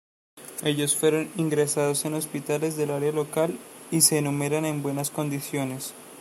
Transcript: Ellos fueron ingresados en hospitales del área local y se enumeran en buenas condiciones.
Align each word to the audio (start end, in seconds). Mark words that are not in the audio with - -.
Ellos 0.63 0.95
fueron 0.95 1.29
ingresados 1.37 2.05
en 2.05 2.15
hospitales 2.15 2.75
del 2.75 2.89
área 2.89 3.11
local 3.11 3.59
y 3.91 4.01
se 4.01 4.17
enumeran 4.17 4.65
en 4.65 4.81
buenas 4.81 5.11
condiciones. 5.11 5.93